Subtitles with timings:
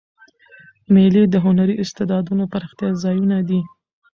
[0.93, 3.61] مېلې د هنري استعدادو د پراختیا ځایونه دي.